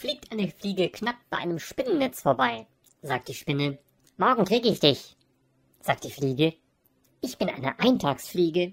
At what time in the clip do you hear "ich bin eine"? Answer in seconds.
7.20-7.78